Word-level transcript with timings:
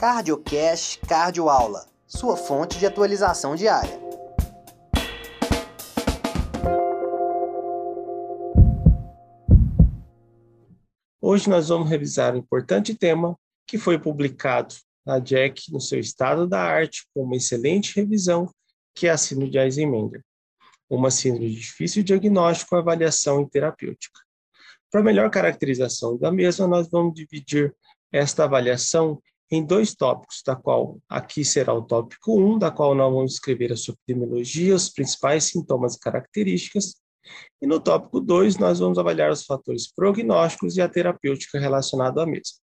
CardioCast 0.00 0.98
Cardioaula, 1.00 1.86
sua 2.06 2.34
fonte 2.34 2.78
de 2.78 2.86
atualização 2.86 3.54
diária. 3.54 4.00
Hoje 11.20 11.50
nós 11.50 11.68
vamos 11.68 11.90
revisar 11.90 12.34
um 12.34 12.38
importante 12.38 12.94
tema 12.94 13.38
que 13.66 13.76
foi 13.76 13.98
publicado 13.98 14.74
na 15.04 15.18
JACC 15.18 15.70
no 15.70 15.82
seu 15.82 16.00
estado 16.00 16.48
da 16.48 16.62
arte 16.62 17.06
com 17.12 17.24
uma 17.24 17.36
excelente 17.36 17.94
revisão, 17.94 18.50
que 18.94 19.06
é 19.06 19.10
a 19.10 19.18
síndrome 19.18 19.50
de 19.50 19.58
Eisenmenger, 19.58 20.24
uma 20.88 21.10
síndrome 21.10 21.50
de 21.50 21.60
difícil 21.60 22.02
diagnóstico, 22.02 22.74
avaliação 22.74 23.42
e 23.42 23.50
terapêutica. 23.50 24.18
Para 24.90 25.02
melhor 25.02 25.28
caracterização 25.28 26.16
da 26.16 26.32
mesma, 26.32 26.66
nós 26.66 26.88
vamos 26.90 27.12
dividir 27.12 27.76
esta 28.10 28.44
avaliação 28.44 29.20
em 29.50 29.64
dois 29.64 29.94
tópicos, 29.94 30.42
da 30.46 30.54
qual 30.54 31.00
aqui 31.08 31.44
será 31.44 31.74
o 31.74 31.82
tópico 31.82 32.40
1, 32.40 32.58
da 32.58 32.70
qual 32.70 32.94
nós 32.94 33.12
vamos 33.12 33.32
escrever 33.34 33.72
a 33.72 33.76
sua 33.76 33.94
epidemiologia, 33.94 34.74
os 34.74 34.88
principais 34.88 35.44
sintomas 35.44 35.96
e 35.96 36.00
características, 36.00 36.94
e 37.60 37.66
no 37.66 37.80
tópico 37.80 38.20
2 38.20 38.56
nós 38.58 38.78
vamos 38.78 38.98
avaliar 38.98 39.30
os 39.30 39.44
fatores 39.44 39.92
prognósticos 39.92 40.76
e 40.76 40.80
a 40.80 40.88
terapêutica 40.88 41.58
relacionada 41.58 42.22
à 42.22 42.26
mesma. 42.26 42.58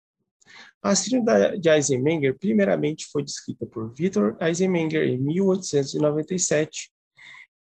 A 0.80 0.94
síndrome 0.94 1.58
de 1.58 1.68
Eisenmenger, 1.68 2.38
primeiramente, 2.38 3.06
foi 3.10 3.24
descrita 3.24 3.66
por 3.66 3.92
Victor 3.92 4.36
Eisenmenger 4.41 5.08
em 5.08 5.18
1897, 5.18 6.92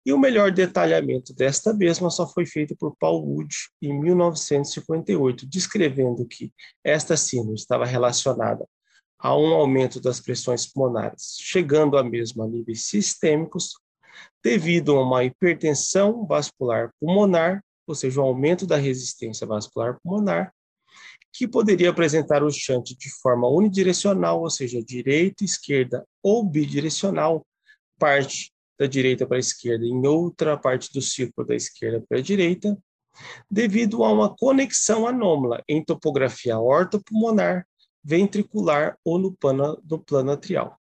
e 0.04 0.12
o 0.12 0.18
melhor 0.18 0.50
detalhamento 0.50 1.32
desta 1.32 1.72
mesma 1.72 2.10
só 2.10 2.27
foi 2.27 2.44
feito 2.44 2.74
por 2.77 2.96
Paul 2.98 3.24
Wood 3.24 3.54
em 3.80 3.96
1958, 4.00 5.46
descrevendo 5.48 6.27
que 6.27 6.52
esta 6.82 7.16
síndrome 7.16 7.54
estava 7.54 7.86
relacionada 7.86 8.66
a 9.22 9.36
um 9.36 9.54
aumento 9.54 10.00
das 10.00 10.18
pressões 10.18 10.66
pulmonares, 10.66 11.36
chegando 11.38 11.97
a 11.97 12.02
mesmo 12.02 12.42
a 12.42 12.48
níveis 12.48 12.86
sistêmicos, 12.86 13.78
devido 14.42 14.97
a 14.97 15.02
uma 15.02 15.22
hipertensão 15.22 16.27
vascular 16.27 16.92
pulmonar, 16.98 17.62
ou 17.86 17.94
seja, 17.94 18.20
o 18.20 18.24
um 18.24 18.27
aumento 18.27 18.66
da 18.66 18.77
resistência 18.77 19.47
vascular 19.47 19.97
pulmonar, 20.02 20.52
que 21.32 21.47
poderia 21.47 21.91
apresentar 21.91 22.42
o 22.42 22.50
shunt 22.50 22.97
de 22.98 23.10
forma 23.22 23.48
unidirecional, 23.48 24.42
ou 24.42 24.50
seja, 24.50 24.82
direita, 24.82 25.44
esquerda 25.44 26.04
ou 26.20 26.44
bidirecional, 26.44 27.47
parte 27.98 28.52
da 28.77 28.86
direita 28.86 29.25
para 29.25 29.36
a 29.36 29.41
esquerda 29.41 29.86
em 29.86 30.04
outra 30.04 30.58
parte 30.58 30.92
do 30.92 31.00
círculo 31.00 31.47
da 31.47 31.54
esquerda 31.54 32.04
para 32.08 32.19
a 32.19 32.22
direita, 32.22 32.77
devido 33.48 34.02
a 34.02 34.12
uma 34.12 34.34
conexão 34.34 35.06
anômala 35.06 35.62
em 35.69 35.84
topografia 35.84 36.58
ortopulmonar 36.58 37.64
ventricular 38.03 38.98
ou 39.05 39.19
no 39.19 39.33
plano, 39.33 39.81
no 39.89 39.98
plano 39.98 40.33
atrial. 40.33 40.78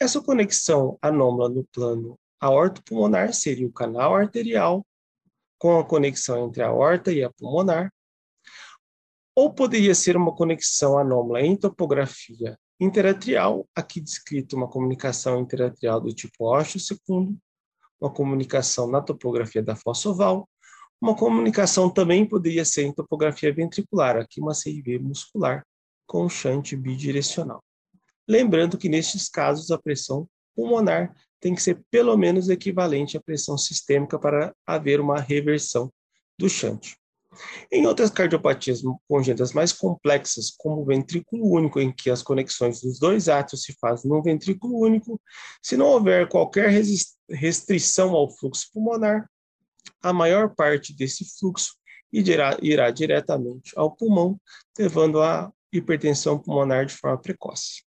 Essa 0.00 0.20
conexão 0.20 0.98
anômala 1.02 1.48
no 1.48 1.64
plano 1.64 2.18
aortopulmonar 2.40 3.32
seria 3.32 3.66
o 3.66 3.72
canal 3.72 4.14
arterial 4.14 4.86
com 5.58 5.78
a 5.78 5.84
conexão 5.84 6.46
entre 6.46 6.62
a 6.62 6.68
aorta 6.68 7.10
e 7.12 7.24
a 7.24 7.30
pulmonar, 7.30 7.92
ou 9.34 9.52
poderia 9.52 9.94
ser 9.94 10.16
uma 10.16 10.34
conexão 10.34 10.98
anômala 10.98 11.40
em 11.40 11.56
topografia 11.56 12.58
interatrial, 12.78 13.66
aqui 13.74 14.00
descrito 14.00 14.56
uma 14.56 14.68
comunicação 14.68 15.40
interatrial 15.40 16.00
do 16.00 16.14
tipo 16.14 16.44
ósseo 16.44 16.78
segundo, 16.78 17.36
uma 18.00 18.10
comunicação 18.10 18.86
na 18.86 19.00
topografia 19.00 19.62
da 19.62 19.74
fossa 19.74 20.10
oval, 20.10 20.48
uma 21.00 21.14
comunicação 21.14 21.90
também 21.90 22.26
poderia 22.26 22.64
ser 22.64 22.84
em 22.84 22.92
topografia 22.92 23.52
ventricular, 23.52 24.16
aqui 24.16 24.40
uma 24.40 24.54
CIV 24.54 24.98
muscular, 24.98 25.64
com 26.06 26.28
shunt 26.28 26.74
bidirecional. 26.76 27.62
Lembrando 28.28 28.78
que 28.78 28.88
nestes 28.88 29.28
casos 29.28 29.70
a 29.70 29.78
pressão 29.78 30.28
pulmonar 30.54 31.14
tem 31.40 31.54
que 31.54 31.62
ser 31.62 31.84
pelo 31.90 32.16
menos 32.16 32.48
equivalente 32.48 33.16
à 33.16 33.20
pressão 33.20 33.56
sistêmica 33.56 34.18
para 34.18 34.54
haver 34.66 35.00
uma 35.00 35.20
reversão 35.20 35.92
do 36.38 36.48
shunt. 36.48 36.96
Em 37.70 37.86
outras 37.86 38.10
cardiopatias 38.10 38.82
congênitas 39.08 39.52
mais 39.52 39.72
complexas, 39.72 40.50
como 40.56 40.80
o 40.80 40.84
ventrículo 40.84 41.46
único, 41.52 41.78
em 41.78 41.92
que 41.92 42.10
as 42.10 42.22
conexões 42.22 42.80
dos 42.80 42.98
dois 42.98 43.28
átrios 43.28 43.62
se 43.62 43.74
fazem 43.78 44.10
num 44.10 44.22
ventrículo 44.22 44.78
único, 44.78 45.20
se 45.62 45.76
não 45.76 45.86
houver 45.86 46.28
qualquer 46.28 46.70
restrição 47.28 48.14
ao 48.14 48.30
fluxo 48.30 48.70
pulmonar, 48.72 49.28
a 50.02 50.12
maior 50.12 50.54
parte 50.54 50.94
desse 50.94 51.24
fluxo 51.38 51.74
irá, 52.12 52.56
irá 52.62 52.90
diretamente 52.90 53.72
ao 53.76 53.90
pulmão, 53.90 54.40
levando 54.78 55.20
a 55.20 55.52
hipertensão 55.76 56.38
pulmonar 56.38 56.86
de 56.86 56.94
forma 56.94 57.18
precoce. 57.18 57.86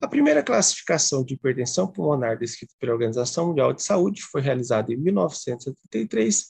A 0.00 0.06
primeira 0.06 0.42
classificação 0.42 1.24
de 1.24 1.34
hipertensão 1.34 1.86
pulmonar 1.90 2.38
descrita 2.38 2.74
pela 2.78 2.92
Organização 2.92 3.48
Mundial 3.48 3.72
de 3.72 3.82
Saúde 3.82 4.22
foi 4.22 4.40
realizada 4.42 4.92
em 4.92 4.96
1973. 4.96 6.46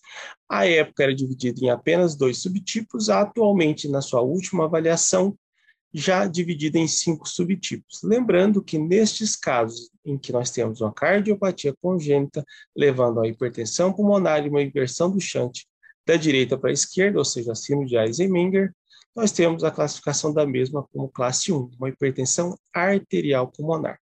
A 0.49 0.66
época 0.66 1.04
era 1.04 1.15
dividida 1.15 1.65
em 1.65 1.71
apenas 1.71 2.16
dois 2.16 2.38
subtipos, 2.38 3.09
atualmente, 3.09 3.88
na 3.88 4.03
sua 4.03 4.21
última 4.21 4.65
avaliação, 4.65 5.38
já 5.94 6.27
dividida 6.27 6.78
em 6.78 6.88
cinco 6.88 7.28
subtipos. 7.28 8.03
Lembrando 8.03 8.62
que 8.62 8.78
nestes 8.78 9.37
casos 9.37 9.91
em 10.04 10.19
que 10.19 10.33
nós 10.33 10.50
temos 10.50 10.81
uma 10.81 10.93
cardiopatia 10.93 11.75
congênita, 11.81 12.44
levando 12.77 13.21
a 13.21 13.28
hipertensão 13.28 13.93
pulmonar 13.93 14.44
e 14.44 14.48
uma 14.48 14.62
inversão 14.62 15.10
do 15.10 15.21
shunt 15.21 15.65
da 16.04 16.16
direita 16.16 16.59
para 16.59 16.71
a 16.71 16.72
esquerda, 16.72 17.19
ou 17.19 17.25
seja, 17.25 17.53
acima 17.53 17.84
de 17.84 17.97
Eisenmenger, 17.97 18.72
nós 19.16 19.32
temos 19.32 19.65
a 19.65 19.71
classificação 19.71 20.32
da 20.32 20.47
mesma 20.47 20.87
como 20.93 21.09
classe 21.09 21.50
1, 21.50 21.71
uma 21.78 21.88
hipertensão 21.88 22.54
arterial 22.72 23.50
pulmonar. 23.50 23.99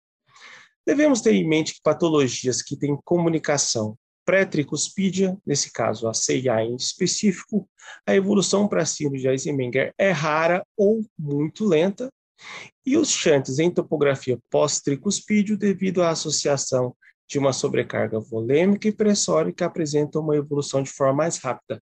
Devemos 0.87 1.23
ter 1.23 1.33
em 1.33 1.49
mente 1.49 1.75
que 1.75 1.81
patologias 1.83 2.61
que 2.61 2.77
têm 2.77 2.99
comunicação 3.05 3.97
pré-tricuspídia, 4.27 5.39
nesse 5.47 5.73
caso 5.73 6.07
a 6.07 6.13
CIA 6.13 6.63
em 6.63 6.77
específico, 6.77 7.67
a 8.07 8.15
evolução 8.15 8.69
para 8.69 8.85
síndrome 8.85 9.21
de 9.21 9.29
Eisenmenger 9.29 9.95
é 9.97 10.11
rara 10.11 10.63
ou 10.77 11.01
muito 11.19 11.65
lenta, 11.65 12.11
e 12.85 12.99
os 12.99 13.09
shunts 13.09 13.59
em 13.59 13.71
topografia 13.71 14.39
pós-tricuspídio, 14.51 15.57
devido 15.57 16.03
à 16.03 16.11
associação 16.11 16.95
de 17.27 17.39
uma 17.39 17.55
sobrecarga 17.55 18.21
volêmica 18.21 18.87
e 18.87 18.93
pressórica, 18.93 19.65
apresentam 19.65 20.21
uma 20.21 20.37
evolução 20.37 20.83
de 20.83 20.91
forma 20.91 21.15
mais 21.15 21.39
rápida, 21.39 21.83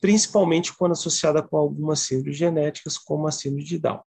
principalmente 0.00 0.74
quando 0.76 0.92
associada 0.92 1.42
com 1.42 1.56
algumas 1.56 2.00
síndromes 2.00 2.36
genéticas, 2.36 2.96
como 2.96 3.26
a 3.26 3.32
síndrome 3.32 3.64
de 3.64 3.78
Down. 3.78 4.00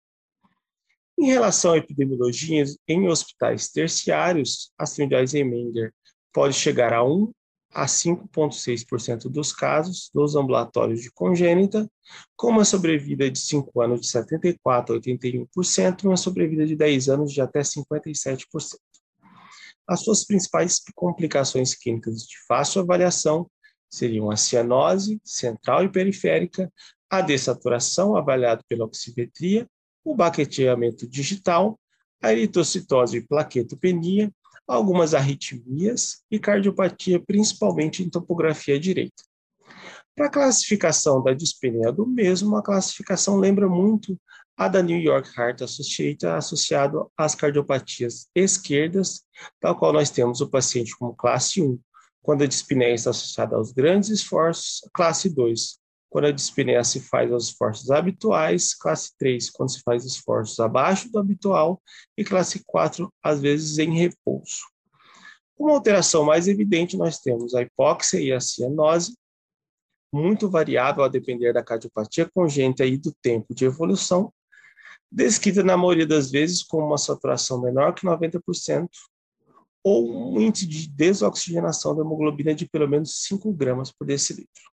Em 1.20 1.28
relação 1.28 1.74
à 1.74 1.78
epidemiologia, 1.78 2.64
em 2.88 3.08
hospitais 3.08 3.70
terciários, 3.70 4.72
a 4.78 4.86
síndrome 4.86 5.10
de 5.10 5.16
Eisenmenger 5.38 5.94
pode 6.34 6.54
chegar 6.54 6.94
a 6.94 7.04
1 7.04 7.32
a 7.74 7.86
5,6% 7.86 9.30
dos 9.30 9.54
casos 9.54 10.10
dos 10.14 10.36
ambulatórios 10.36 11.02
de 11.02 11.12
congênita, 11.12 11.90
com 12.36 12.50
uma 12.50 12.66
sobrevida 12.66 13.30
de 13.30 13.40
5 13.40 13.82
anos 13.82 14.02
de 14.02 14.08
74% 14.08 14.58
a 14.66 14.84
81% 14.84 16.04
e 16.04 16.08
uma 16.08 16.18
sobrevida 16.18 16.66
de 16.66 16.76
10 16.76 17.10
anos 17.10 17.32
de 17.32 17.40
até 17.40 17.62
57%. 17.62 18.46
As 19.88 20.02
suas 20.02 20.26
principais 20.26 20.82
complicações 20.96 21.74
clínicas 21.76 22.24
de 22.24 22.36
fácil 22.48 22.82
avaliação 22.82 23.50
seriam 23.92 24.32
a 24.32 24.38
cianose 24.38 25.20
central 25.24 25.84
e 25.84 25.90
periférica, 25.90 26.72
a 27.10 27.22
dessaturação 27.22 28.16
avaliada 28.16 28.64
pela 28.68 28.86
oximetria, 28.86 29.68
o 30.04 30.16
baqueteamento 30.16 31.08
digital, 31.08 31.78
a 32.22 32.32
eritocitose 32.32 33.18
e 33.18 33.28
plaquetopenia, 33.28 34.32
algumas 34.66 35.14
arritmias 35.14 36.24
e 36.32 36.40
cardiopatia, 36.40 37.20
principalmente 37.20 38.02
em 38.02 38.10
topografia 38.10 38.80
direita. 38.80 39.24
Para 40.16 40.28
a 40.28 40.32
classificação 40.32 41.22
da 41.22 41.34
dispenia 41.34 41.92
do 41.92 42.06
mesmo, 42.06 42.56
a 42.56 42.64
classificação 42.64 43.38
lembra 43.38 43.68
muito 43.68 44.18
a 44.58 44.68
da 44.68 44.82
New 44.82 45.00
York 45.00 45.30
Heart 45.38 45.62
Associated, 45.62 46.26
associado 46.28 47.12
às 47.18 47.34
cardiopatias 47.34 48.28
esquerdas, 48.36 49.24
tal 49.60 49.78
qual 49.78 49.92
nós 49.92 50.12
temos 50.12 50.40
o 50.40 50.50
paciente 50.50 50.96
como 50.98 51.16
classe 51.16 51.62
1, 51.62 51.80
quando 52.22 52.44
a 52.44 52.48
dispneia 52.48 52.94
está 52.94 53.10
associada 53.10 53.56
aos 53.56 53.72
grandes 53.72 54.10
esforços, 54.10 54.82
classe 54.94 55.30
2, 55.30 55.80
quando 56.10 56.26
a 56.26 56.32
dispneia 56.32 56.84
se 56.84 57.00
faz 57.00 57.32
aos 57.32 57.46
esforços 57.46 57.90
habituais, 57.90 58.74
classe 58.74 59.12
3, 59.18 59.50
quando 59.50 59.72
se 59.72 59.82
faz 59.82 60.06
esforços 60.06 60.60
abaixo 60.60 61.10
do 61.12 61.18
habitual, 61.18 61.82
e 62.18 62.24
classe 62.24 62.64
4, 62.66 63.12
às 63.24 63.40
vezes 63.40 63.78
em 63.78 63.98
repouso. 63.98 64.60
Uma 65.58 65.74
alteração 65.74 66.26
mais 66.26 66.48
evidente, 66.48 66.98
nós 66.98 67.20
temos 67.20 67.56
a 67.56 67.62
hipóxia 67.62 68.20
e 68.20 68.32
a 68.32 68.40
cianose, 68.40 69.16
muito 70.14 70.50
variável 70.50 71.04
a 71.04 71.08
depender 71.08 71.54
da 71.54 71.64
cardiopatia 71.64 72.30
congênita 72.34 72.86
e 72.86 72.98
do 72.98 73.14
tempo 73.22 73.56
de 73.56 73.64
evolução, 73.64 74.34
descrita 75.10 75.64
na 75.64 75.78
maioria 75.78 76.06
das 76.06 76.30
vezes 76.30 76.62
com 76.62 76.86
uma 76.86 76.98
saturação 76.98 77.62
menor 77.62 77.94
que 77.94 78.06
90%, 78.06 78.90
ou 79.84 80.36
um 80.36 80.42
índice 80.42 80.68
de 80.68 80.88
desoxigenação 80.90 81.96
da 81.96 82.02
hemoglobina 82.02 82.54
de 82.54 82.68
pelo 82.68 82.88
menos 82.88 83.24
5 83.24 83.52
gramas 83.54 83.92
por 83.92 84.06
decilitro. 84.06 84.72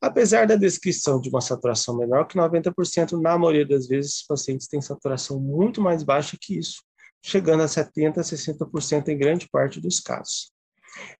Apesar 0.00 0.46
da 0.46 0.56
descrição 0.56 1.20
de 1.20 1.28
uma 1.30 1.40
saturação 1.40 1.96
menor 1.96 2.26
que 2.26 2.36
90%, 2.36 3.20
na 3.20 3.38
maioria 3.38 3.66
das 3.66 3.88
vezes 3.88 4.16
os 4.16 4.26
pacientes 4.26 4.68
têm 4.68 4.80
saturação 4.80 5.40
muito 5.40 5.80
mais 5.80 6.02
baixa 6.02 6.36
que 6.40 6.58
isso, 6.58 6.82
chegando 7.24 7.62
a 7.62 7.66
70% 7.66 8.18
a 8.18 8.22
60% 8.22 9.08
em 9.08 9.18
grande 9.18 9.48
parte 9.48 9.80
dos 9.80 9.98
casos. 9.98 10.52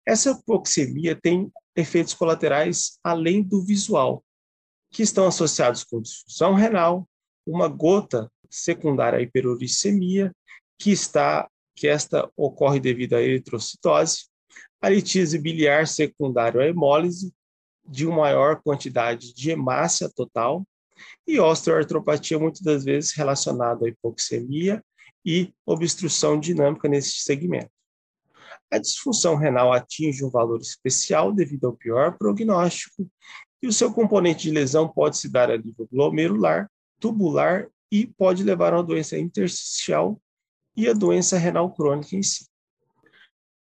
Essa 0.07 0.31
hipoxemia 0.31 1.19
tem 1.21 1.51
efeitos 1.75 2.15
colaterais 2.15 2.99
além 3.03 3.43
do 3.43 3.65
visual, 3.65 4.23
que 4.91 5.03
estão 5.03 5.27
associados 5.27 5.83
com 5.83 6.01
disfunção 6.01 6.55
renal, 6.55 7.09
uma 7.47 7.69
gota 7.69 8.31
secundária 8.49 9.19
à 9.19 9.23
hiperuricemia, 9.23 10.33
que 10.79 10.91
está 10.91 11.49
que 11.77 11.87
esta 11.87 12.29
ocorre 12.37 12.81
devido 12.81 13.15
à 13.15 13.23
eritrocitose, 13.23 14.25
a 14.81 14.89
litise 14.89 15.39
biliar 15.39 15.87
secundária 15.87 16.63
à 16.63 16.67
hemólise, 16.67 17.33
de 17.87 18.07
uma 18.07 18.23
maior 18.23 18.61
quantidade 18.63 19.33
de 19.35 19.51
hemácia 19.51 20.11
total, 20.13 20.67
e 21.27 21.39
osteoartropatia, 21.39 22.39
muitas 22.39 22.63
das 22.63 22.85
vezes 22.85 23.13
relacionada 23.13 23.85
à 23.85 23.89
hipoxemia 23.89 24.83
e 25.25 25.53
obstrução 25.67 26.41
dinâmica 26.41 26.89
nesse 26.89 27.21
segmento. 27.21 27.71
A 28.71 28.79
disfunção 28.79 29.37
renal 29.37 29.73
atinge 29.73 30.25
um 30.25 30.31
valor 30.31 30.61
especial 30.61 31.33
devido 31.33 31.67
ao 31.67 31.77
pior 31.77 32.17
prognóstico 32.17 33.09
e 33.63 33.69
o 33.69 33.73
seu 33.73 33.93
componente 33.93 34.45
de 34.45 34.51
lesão 34.51 34.89
pode 34.89 35.19
se 35.19 35.29
dar 35.29 35.51
a 35.51 35.59
nível 35.59 35.87
glomerular, 35.93 36.71
tubular 36.99 37.69
e 37.93 38.07
pode 38.07 38.43
levar 38.43 38.73
a 38.73 38.79
uma 38.79 38.83
doença 38.83 39.19
intersticial 39.19 40.21
e 40.77 40.89
a 40.89 40.93
doença 40.93 41.39
renal 41.39 41.73
crônica 41.75 42.15
em 42.15 42.23
si. 42.23 42.47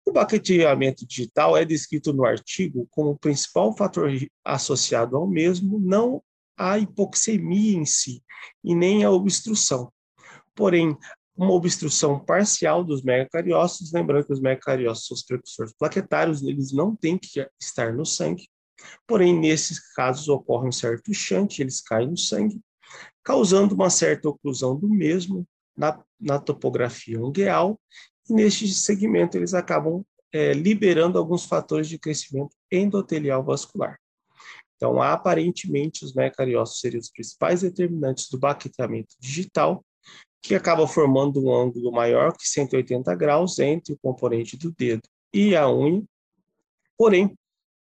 O 0.06 0.12
baqueteamento 0.12 1.06
digital 1.06 1.56
é 1.56 1.63
descrito 1.63 2.12
no 2.12 2.25
artigo 2.25 2.88
como 2.92 3.12
o 3.12 3.18
principal 3.18 3.75
fator 3.75 4.12
associado 4.44 5.15
ao 5.15 5.27
mesmo, 5.27 5.80
não 5.80 6.21
a 6.57 6.77
hipoxemia 6.77 7.77
em 7.77 7.86
si 7.86 8.24
e 8.63 8.75
nem 8.75 9.03
a 9.03 9.12
obstrução. 9.12 9.92
Porém, 10.56 10.95
uma 11.36 11.53
obstrução 11.53 12.19
parcial 12.19 12.83
dos 12.83 13.01
megacariócitos, 13.01 13.92
lembrando 13.92 14.25
que 14.25 14.33
os 14.33 14.42
megacariócitos 14.42 15.07
são 15.07 15.15
os 15.15 15.24
precursores 15.24 15.74
plaquetários, 15.74 16.44
eles 16.44 16.71
não 16.71 16.95
têm 16.95 17.18
que 17.18 17.47
estar 17.59 17.94
no 17.94 18.06
sangue, 18.06 18.47
porém, 19.07 19.38
nesses 19.38 19.80
casos 19.94 20.27
ocorre 20.27 20.68
um 20.68 20.71
certo 20.71 21.13
shunt, 21.13 21.59
eles 21.59 21.81
caem 21.81 22.09
no 22.09 22.18
sangue, 22.18 22.59
causando 23.24 23.74
uma 23.74 23.89
certa 23.89 24.30
oclusão 24.30 24.77
do 24.77 24.89
mesmo 24.89 25.47
na, 25.75 26.04
na 26.21 26.39
topografia 26.39 27.19
ungueal, 27.19 27.79
e 28.29 28.33
neste 28.33 28.68
segmento 28.68 29.38
eles 29.38 29.53
acabam 29.53 30.06
é, 30.31 30.53
liberando 30.53 31.18
alguns 31.18 31.45
fatores 31.45 31.89
de 31.89 31.97
crescimento 31.97 32.56
endotelial 32.71 33.44
vascular. 33.44 34.00
Então, 34.75 35.01
aparentemente, 35.01 36.03
os 36.03 36.13
megacariócitos 36.13 36.81
seriam 36.81 37.00
os 37.00 37.12
principais 37.12 37.62
determinantes 37.62 38.29
do 38.29 38.39
baqueteamento 38.39 39.15
digital, 39.19 39.85
que 40.41 40.56
acaba 40.56 40.88
formando 40.88 41.44
um 41.44 41.53
ângulo 41.53 41.91
maior 41.91 42.35
que 42.35 42.47
180 42.47 43.13
graus 43.13 43.59
entre 43.59 43.94
o 43.94 44.00
componente 44.01 44.57
do 44.57 44.71
dedo 44.71 45.03
e 45.31 45.56
a 45.56 45.69
unha. 45.69 46.03
Porém, 46.97 47.38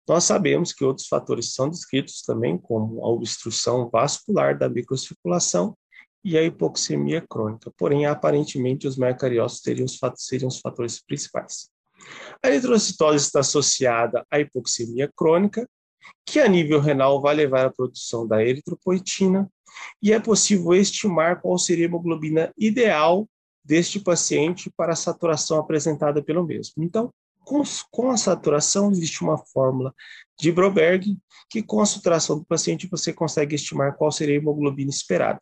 nós 0.08 0.24
sabemos 0.24 0.72
que 0.72 0.84
outros 0.84 1.08
fatores 1.08 1.52
são 1.52 1.68
descritos 1.68 2.22
também, 2.22 2.56
como 2.56 3.04
a 3.04 3.08
obstrução 3.08 3.90
vascular 3.90 4.56
da 4.56 4.68
microcirculação 4.68 5.76
e 6.26 6.36
a 6.36 6.42
hipoxemia 6.42 7.24
crônica. 7.30 7.72
Porém, 7.78 8.04
aparentemente, 8.04 8.88
os 8.88 8.96
megacariócitos 8.96 9.62
seriam 9.62 9.86
os, 9.86 9.96
seriam 10.16 10.48
os 10.48 10.58
fatores 10.58 11.00
principais. 11.00 11.70
A 12.42 12.48
eritrocitose 12.48 13.24
está 13.24 13.40
associada 13.40 14.26
à 14.28 14.40
hipoxemia 14.40 15.08
crônica 15.16 15.68
que 16.26 16.40
a 16.40 16.48
nível 16.48 16.80
renal 16.80 17.22
vai 17.22 17.32
levar 17.36 17.66
à 17.66 17.70
produção 17.70 18.26
da 18.26 18.44
eritropoetina, 18.44 19.48
e 20.02 20.12
é 20.12 20.18
possível 20.18 20.74
estimar 20.74 21.40
qual 21.40 21.56
seria 21.58 21.84
a 21.84 21.88
hemoglobina 21.88 22.52
ideal 22.58 23.28
deste 23.64 24.00
paciente 24.00 24.68
para 24.76 24.94
a 24.94 24.96
saturação 24.96 25.58
apresentada 25.58 26.20
pelo 26.20 26.44
mesmo. 26.44 26.82
Então, 26.82 27.08
com, 27.44 27.62
com 27.92 28.10
a 28.10 28.16
saturação, 28.16 28.90
existe 28.90 29.22
uma 29.22 29.38
fórmula 29.38 29.94
de 30.40 30.50
Broberg, 30.50 31.16
que 31.48 31.62
com 31.62 31.80
a 31.80 31.86
saturação 31.86 32.36
do 32.36 32.44
paciente 32.44 32.88
você 32.88 33.12
consegue 33.12 33.54
estimar 33.54 33.96
qual 33.96 34.10
seria 34.10 34.34
a 34.34 34.38
hemoglobina 34.38 34.90
esperada. 34.90 35.40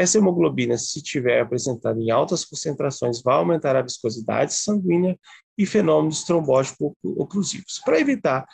Essa 0.00 0.16
hemoglobina, 0.16 0.78
se 0.78 1.02
tiver 1.02 1.42
apresentada 1.42 2.00
em 2.00 2.10
altas 2.10 2.42
concentrações, 2.42 3.20
vai 3.20 3.34
aumentar 3.34 3.76
a 3.76 3.82
viscosidade 3.82 4.54
sanguínea 4.54 5.14
e 5.58 5.66
fenômenos 5.66 6.24
trombóticos 6.24 6.92
oclusivos. 7.04 7.82
Para 7.84 8.00
evitar 8.00 8.46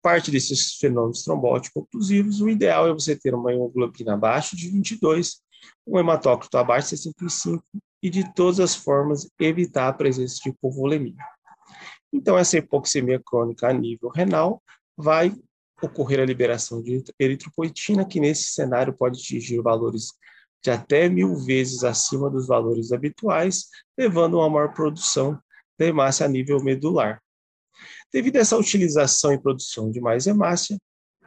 parte 0.00 0.30
desses 0.30 0.76
fenômenos 0.76 1.24
trombóticos 1.24 1.82
oclusivos, 1.82 2.40
o 2.40 2.48
ideal 2.48 2.86
é 2.86 2.92
você 2.92 3.16
ter 3.16 3.34
uma 3.34 3.52
hemoglobina 3.52 4.14
abaixo 4.14 4.56
de 4.56 4.70
22, 4.70 5.40
um 5.84 5.98
hematócrito 5.98 6.56
abaixo 6.56 6.90
de 6.90 6.98
65 6.98 7.64
e, 8.00 8.08
de 8.08 8.32
todas 8.32 8.60
as 8.60 8.76
formas, 8.76 9.28
evitar 9.40 9.88
a 9.88 9.92
presença 9.92 10.36
de 10.44 10.50
hipovolemia. 10.50 11.16
Então, 12.12 12.38
essa 12.38 12.58
hipoxemia 12.58 13.20
crônica 13.26 13.66
a 13.66 13.72
nível 13.72 14.08
renal 14.08 14.62
vai 14.96 15.34
ocorrer 15.82 16.20
a 16.20 16.24
liberação 16.24 16.80
de 16.80 17.02
eritropoetina, 17.18 18.04
que 18.04 18.20
nesse 18.20 18.52
cenário 18.52 18.92
pode 18.96 19.18
atingir 19.18 19.60
valores 19.60 20.12
de 20.62 20.70
até 20.70 21.08
mil 21.08 21.36
vezes 21.36 21.84
acima 21.84 22.30
dos 22.30 22.46
valores 22.46 22.92
habituais, 22.92 23.66
levando 23.98 24.38
a 24.38 24.46
uma 24.46 24.50
maior 24.50 24.72
produção 24.72 25.38
da 25.78 25.86
hemácia 25.86 26.24
a 26.24 26.28
nível 26.28 26.62
medular. 26.62 27.20
Devido 28.12 28.36
a 28.36 28.40
essa 28.40 28.56
utilização 28.56 29.32
e 29.32 29.40
produção 29.40 29.90
de 29.90 30.00
mais 30.00 30.26
hemácia, 30.26 30.78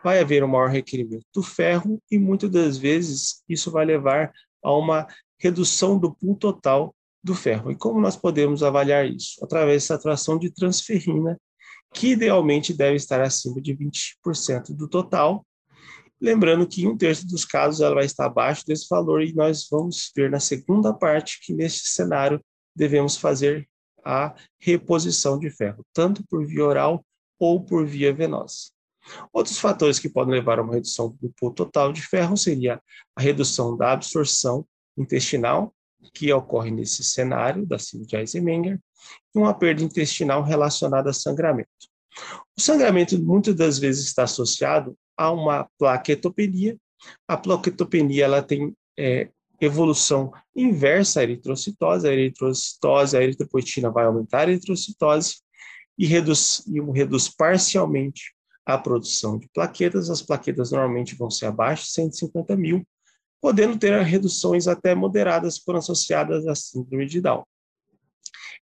vai 0.04 0.20
haver 0.20 0.44
um 0.44 0.48
maior 0.48 0.70
requerimento 0.70 1.26
do 1.34 1.42
ferro 1.42 2.00
e 2.12 2.18
muitas 2.18 2.50
das 2.50 2.78
vezes 2.78 3.44
isso 3.50 3.72
vai 3.72 3.86
levar 3.86 4.32
a 4.64 4.72
uma 4.72 5.08
redução 5.40 5.98
do 5.98 6.14
pool 6.14 6.36
total 6.36 6.96
do 7.24 7.34
ferro. 7.34 7.72
E 7.72 7.76
como 7.76 8.00
nós 8.00 8.16
podemos 8.16 8.62
avaliar 8.62 9.06
isso? 9.06 9.44
Através 9.44 9.84
da 9.84 9.96
saturação 9.96 10.38
de 10.38 10.52
transferrina, 10.52 11.40
que 11.94 12.12
idealmente 12.12 12.74
deve 12.74 12.98
estar 12.98 13.22
acima 13.22 13.60
de 13.60 13.76
20% 13.76 14.76
do 14.76 14.88
total. 14.88 15.46
Lembrando 16.22 16.68
que 16.68 16.88
um 16.88 16.98
terço 16.98 17.28
dos 17.28 17.44
casos 17.44 17.82
ela 17.82 17.96
vai 17.96 18.06
estar 18.06 18.26
abaixo 18.26 18.66
desse 18.66 18.88
valor 18.90 19.22
e 19.22 19.34
nós 19.34 19.68
vamos 19.70 20.12
ver 20.16 20.30
na 20.30 20.40
segunda 20.40 20.94
parte 20.94 21.40
que 21.42 21.54
neste 21.54 21.90
cenário 21.90 22.42
devemos 22.76 23.18
fazer 23.18 23.68
a 24.04 24.34
reposição 24.60 25.38
de 25.38 25.50
ferro, 25.50 25.86
tanto 25.94 26.24
por 26.28 26.46
via 26.46 26.64
oral 26.64 27.06
ou 27.40 27.64
por 27.64 27.86
via 27.86 28.14
venosa. 28.14 28.70
Outros 29.32 29.58
fatores 29.58 30.00
que 30.00 30.10
podem 30.10 30.34
levar 30.34 30.60
a 30.60 30.62
uma 30.62 30.74
redução 30.74 31.16
do 31.22 31.32
pool 31.38 31.52
total 31.52 31.92
de 31.92 32.02
ferro 32.02 32.38
seria 32.38 32.82
a 33.16 33.22
redução 33.22 33.76
da 33.76 33.92
absorção 33.92 34.66
intestinal, 34.98 35.74
que 36.14 36.32
ocorre 36.32 36.72
nesse 36.72 37.04
cenário 37.04 37.66
da 37.66 37.78
síndrome 37.78 38.08
de 38.08 38.16
Eisenmenger, 38.16 38.80
e 39.34 39.40
uma 39.40 39.54
perda 39.54 39.84
intestinal 39.84 40.44
relacionada 40.44 41.10
a 41.10 41.14
sangramento. 41.14 41.70
O 42.58 42.62
sangramento 42.62 43.22
muitas 43.22 43.56
das 43.56 43.78
vezes 43.78 44.06
está 44.06 44.24
associado 44.24 44.98
a 45.18 45.32
uma 45.32 45.70
plaquetopenia. 45.78 46.78
A 47.28 47.38
plaquetopenia 47.38 48.26
ela 48.26 48.42
tem 48.42 48.76
é, 48.98 49.30
evolução 49.60 50.32
inversa 50.56 51.20
à 51.20 51.24
eritrocitose. 51.24 52.08
A 52.08 52.14
eritrocitose, 52.14 53.18
a 53.18 53.22
eritropoetina 53.22 53.90
vai 53.90 54.06
aumentar 54.06 54.48
a 54.48 54.52
eritrocitose 54.52 55.38
e 55.98 56.06
reduz, 56.06 56.64
e 56.68 56.80
reduz 56.92 57.30
parcialmente 57.30 58.34
a 58.66 58.78
produção 58.78 59.38
de 59.38 59.48
plaquetas. 59.54 60.10
As 60.10 60.22
plaquetas 60.22 60.72
normalmente 60.72 61.16
vão 61.16 61.30
ser 61.30 61.46
abaixo 61.46 61.86
de 61.86 61.92
150 61.92 62.56
mil, 62.56 62.86
podendo 63.42 63.78
ter 63.78 64.02
reduções 64.02 64.68
até 64.68 64.96
moderadas 64.96 65.60
quando 65.60 65.78
associadas 65.78 66.48
à 66.48 66.56
síndrome 66.56 67.06
de 67.06 67.22
Down. 67.22 67.44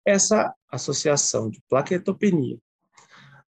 Essa 0.05 0.55
associação 0.71 1.51
de 1.51 1.61
plaquetopenia 1.69 2.59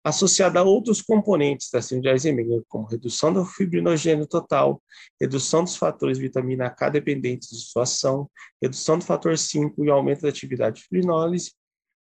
associada 0.06 0.60
a 0.60 0.64
outros 0.64 1.02
componentes 1.02 1.72
da 1.72 1.82
síndrome 1.82 2.04
de 2.04 2.10
Eisenmenger, 2.10 2.64
como 2.68 2.86
redução 2.86 3.34
do 3.34 3.44
fibrinogênio 3.44 4.28
total, 4.28 4.80
redução 5.20 5.64
dos 5.64 5.76
fatores 5.76 6.20
vitamina 6.20 6.70
K 6.70 6.90
dependentes 6.90 7.50
de 7.50 7.66
sua 7.66 7.84
ação, 7.84 8.30
redução 8.62 9.00
do 9.00 9.04
fator 9.04 9.36
5 9.36 9.84
e 9.84 9.90
aumento 9.90 10.22
da 10.22 10.30
atividade 10.30 10.76
de 10.76 10.84
fibrinólise, 10.84 11.54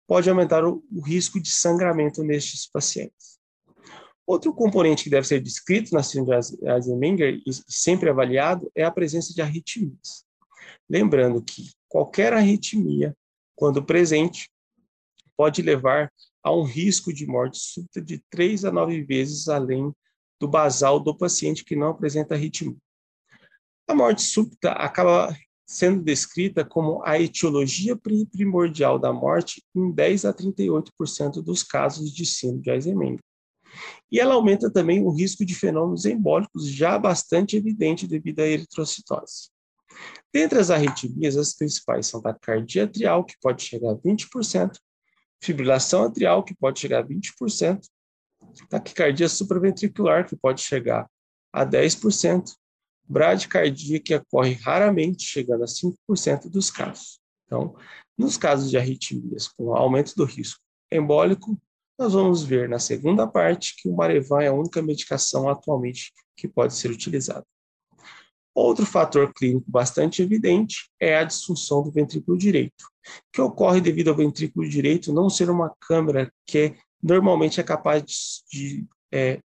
pode 0.08 0.30
aumentar 0.30 0.64
o, 0.64 0.82
o 0.90 1.02
risco 1.02 1.38
de 1.38 1.50
sangramento 1.50 2.24
nestes 2.24 2.66
pacientes. 2.66 3.38
Outro 4.26 4.54
componente 4.54 5.04
que 5.04 5.10
deve 5.10 5.26
ser 5.26 5.42
descrito 5.42 5.92
na 5.94 6.02
síndrome 6.02 6.40
de 6.40 6.70
Eisenmenger 6.70 7.42
e 7.46 7.52
sempre 7.68 8.08
avaliado 8.08 8.72
é 8.74 8.82
a 8.82 8.90
presença 8.90 9.34
de 9.34 9.42
arritmias. 9.42 10.24
Lembrando 10.88 11.42
que 11.42 11.70
qualquer 11.86 12.32
arritmia, 12.32 13.14
quando 13.54 13.84
presente, 13.84 14.48
pode 15.40 15.62
levar 15.62 16.12
há 16.44 16.54
um 16.54 16.64
risco 16.64 17.10
de 17.14 17.26
morte 17.26 17.56
súbita 17.58 17.98
de 17.98 18.22
3 18.28 18.66
a 18.66 18.70
9 18.70 19.02
vezes 19.04 19.48
além 19.48 19.90
do 20.38 20.46
basal 20.46 21.00
do 21.00 21.16
paciente 21.16 21.64
que 21.64 21.74
não 21.74 21.88
apresenta 21.88 22.34
arritmia. 22.34 22.76
A 23.88 23.94
morte 23.94 24.20
súbita 24.20 24.72
acaba 24.72 25.34
sendo 25.66 26.02
descrita 26.02 26.62
como 26.62 27.02
a 27.06 27.18
etiologia 27.18 27.96
primordial 28.30 28.98
da 28.98 29.14
morte 29.14 29.64
em 29.74 29.90
10 29.90 30.26
a 30.26 30.34
38% 30.34 31.42
dos 31.42 31.62
casos 31.62 32.12
de 32.12 32.26
síndrome 32.26 32.62
de 32.62 32.70
Eisenmenger. 32.72 33.24
E 34.12 34.20
ela 34.20 34.34
aumenta 34.34 34.70
também 34.70 35.02
o 35.02 35.10
risco 35.10 35.42
de 35.42 35.54
fenômenos 35.54 36.04
embólicos 36.04 36.68
já 36.68 36.98
bastante 36.98 37.56
evidente 37.56 38.06
devido 38.06 38.40
à 38.40 38.46
eritrocitose. 38.46 39.48
Dentre 40.34 40.58
as 40.58 40.68
arritmias, 40.70 41.38
as 41.38 41.54
principais 41.54 42.08
são 42.08 42.20
taquicardia 42.20 42.84
atrial, 42.84 43.24
que 43.24 43.36
pode 43.40 43.62
chegar 43.62 43.92
a 43.92 43.96
20%, 43.96 44.76
fibrilação 45.42 46.04
atrial, 46.04 46.42
que 46.44 46.54
pode 46.54 46.80
chegar 46.80 47.00
a 47.00 47.06
20%, 47.06 47.80
taquicardia 48.68 49.28
supraventricular, 49.28 50.26
que 50.26 50.36
pode 50.36 50.62
chegar 50.62 51.08
a 51.52 51.66
10%, 51.66 52.52
bradicardia, 53.08 54.00
que 54.00 54.14
ocorre 54.14 54.52
raramente, 54.54 55.24
chegando 55.24 55.64
a 55.64 55.66
5% 55.66 56.48
dos 56.48 56.70
casos. 56.70 57.18
Então, 57.46 57.74
nos 58.16 58.36
casos 58.36 58.70
de 58.70 58.78
arritmias 58.78 59.48
com 59.48 59.74
aumento 59.74 60.14
do 60.14 60.24
risco 60.24 60.60
embólico, 60.92 61.60
nós 61.98 62.12
vamos 62.12 62.42
ver 62.42 62.68
na 62.68 62.78
segunda 62.78 63.26
parte 63.26 63.74
que 63.76 63.88
o 63.88 63.94
Marevan 63.94 64.42
é 64.42 64.46
a 64.46 64.52
única 64.52 64.80
medicação 64.80 65.48
atualmente 65.48 66.12
que 66.36 66.48
pode 66.48 66.74
ser 66.74 66.90
utilizada. 66.90 67.44
Outro 68.54 68.84
fator 68.84 69.32
clínico 69.32 69.64
bastante 69.68 70.22
evidente 70.22 70.90
é 70.98 71.16
a 71.16 71.24
disfunção 71.24 71.82
do 71.82 71.90
ventrículo 71.90 72.36
direito, 72.36 72.84
que 73.32 73.40
ocorre 73.40 73.80
devido 73.80 74.08
ao 74.08 74.16
ventrículo 74.16 74.68
direito 74.68 75.12
não 75.12 75.30
ser 75.30 75.48
uma 75.50 75.72
câmara 75.80 76.32
que 76.46 76.74
normalmente 77.02 77.60
é 77.60 77.62
capaz 77.62 78.42
de, 78.50 78.84
é, 79.12 79.40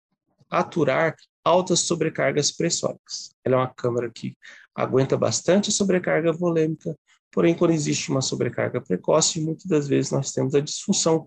aturar 0.49 1.17
altas 1.45 1.81
sobrecargas 1.81 2.53
pressóricas. 2.53 3.35
Ela 3.45 3.57
é 3.57 3.59
uma 3.59 3.75
câmara 3.75 4.11
que 4.11 4.37
aguenta 4.75 5.17
bastante 5.17 5.73
sobrecarga 5.73 6.33
volêmica, 6.33 6.97
porém, 7.31 7.55
quando 7.55 7.73
existe 7.73 8.11
uma 8.11 8.23
sobrecarga 8.23 8.81
precoce, 8.81 9.41
muitas 9.41 9.65
das 9.67 9.89
vezes 9.89 10.13
nós 10.13 10.31
temos 10.31 10.55
a 10.55 10.61
disfunção. 10.61 11.27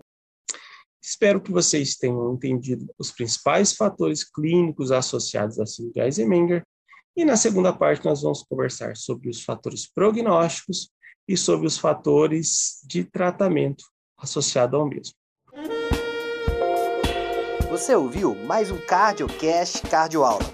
Espero 1.02 1.40
que 1.40 1.52
vocês 1.52 1.96
tenham 1.96 2.34
entendido 2.34 2.86
os 2.98 3.12
principais 3.12 3.74
fatores 3.74 4.24
clínicos 4.24 4.90
associados 4.90 5.60
à 5.60 5.66
síndrome 5.66 5.94
de 5.94 6.00
Eisenmenger 6.00 6.64
e 7.16 7.24
na 7.24 7.36
segunda 7.36 7.72
parte, 7.72 8.04
nós 8.04 8.22
vamos 8.22 8.42
conversar 8.42 8.96
sobre 8.96 9.30
os 9.30 9.42
fatores 9.42 9.90
prognósticos 9.90 10.90
e 11.26 11.36
sobre 11.36 11.66
os 11.66 11.78
fatores 11.78 12.80
de 12.84 13.04
tratamento 13.04 13.84
associado 14.18 14.76
ao 14.76 14.86
mesmo. 14.86 15.14
Você 17.70 17.94
ouviu 17.94 18.34
mais 18.34 18.70
um 18.70 18.78
CardioCast 18.78 19.82
Cardioaula. 19.88 20.44